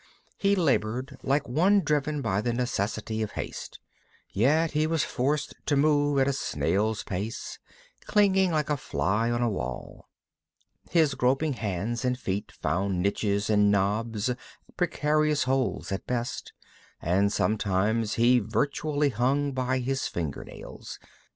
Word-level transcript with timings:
He 0.39 0.55
labored 0.55 1.19
like 1.21 1.47
one 1.47 1.81
driven 1.81 2.23
by 2.23 2.41
the 2.41 2.53
necessity 2.53 3.21
of 3.21 3.33
haste; 3.33 3.77
yet 4.29 4.71
he 4.71 4.87
was 4.87 5.03
forced 5.03 5.53
to 5.67 5.75
move 5.75 6.17
at 6.17 6.27
a 6.27 6.33
snail's 6.33 7.03
pace, 7.03 7.59
clinging 8.07 8.49
like 8.49 8.71
a 8.71 8.77
fly 8.77 9.29
on 9.29 9.43
a 9.43 9.49
wall. 9.51 10.09
His 10.89 11.13
groping 11.13 11.53
hands 11.53 12.03
and 12.03 12.17
feet 12.17 12.51
found 12.51 13.03
niches 13.03 13.47
and 13.47 13.69
knobs, 13.69 14.31
precarious 14.75 15.43
holds 15.43 15.91
at 15.91 16.07
best, 16.07 16.51
and 16.99 17.31
sometimes 17.31 18.15
he 18.15 18.39
virtually 18.39 19.09
hung 19.09 19.51
by 19.51 19.77
his 19.77 20.07
finger 20.07 20.43
nails. 20.43 20.97